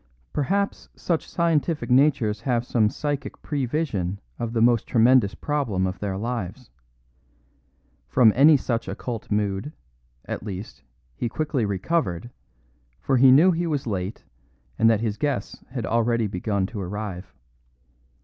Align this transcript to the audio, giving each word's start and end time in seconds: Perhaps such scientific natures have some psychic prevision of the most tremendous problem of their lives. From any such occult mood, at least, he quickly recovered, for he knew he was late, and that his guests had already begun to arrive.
Perhaps 0.33 0.89
such 0.95 1.29
scientific 1.29 1.91
natures 1.91 2.41
have 2.41 2.65
some 2.65 2.89
psychic 2.89 3.39
prevision 3.43 4.19
of 4.39 4.51
the 4.51 4.59
most 4.59 4.87
tremendous 4.87 5.35
problem 5.35 5.85
of 5.85 5.99
their 5.99 6.17
lives. 6.17 6.71
From 8.07 8.33
any 8.35 8.57
such 8.57 8.87
occult 8.87 9.29
mood, 9.29 9.73
at 10.25 10.41
least, 10.41 10.81
he 11.13 11.29
quickly 11.29 11.65
recovered, 11.67 12.31
for 12.99 13.17
he 13.17 13.29
knew 13.31 13.51
he 13.51 13.67
was 13.67 13.85
late, 13.85 14.23
and 14.79 14.89
that 14.89 15.01
his 15.01 15.17
guests 15.17 15.63
had 15.69 15.85
already 15.85 16.25
begun 16.25 16.65
to 16.65 16.81
arrive. 16.81 17.31